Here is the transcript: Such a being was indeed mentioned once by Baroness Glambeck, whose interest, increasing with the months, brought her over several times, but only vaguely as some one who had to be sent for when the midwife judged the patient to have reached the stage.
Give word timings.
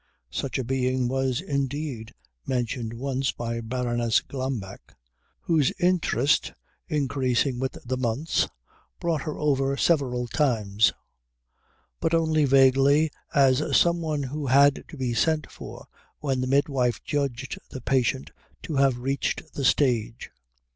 Such 0.31 0.57
a 0.57 0.63
being 0.63 1.07
was 1.07 1.41
indeed 1.41 2.15
mentioned 2.47 2.91
once 2.95 3.31
by 3.31 3.61
Baroness 3.61 4.19
Glambeck, 4.19 4.95
whose 5.41 5.71
interest, 5.77 6.53
increasing 6.87 7.59
with 7.59 7.77
the 7.85 7.97
months, 7.97 8.49
brought 8.99 9.21
her 9.21 9.37
over 9.37 9.77
several 9.77 10.25
times, 10.27 10.91
but 11.99 12.15
only 12.15 12.45
vaguely 12.45 13.11
as 13.35 13.61
some 13.77 14.01
one 14.01 14.23
who 14.23 14.47
had 14.47 14.83
to 14.87 14.97
be 14.97 15.13
sent 15.13 15.51
for 15.51 15.85
when 16.17 16.41
the 16.41 16.47
midwife 16.47 17.03
judged 17.03 17.59
the 17.69 17.79
patient 17.79 18.31
to 18.63 18.77
have 18.77 18.97
reached 18.97 19.53
the 19.53 19.63
stage. 19.63 20.31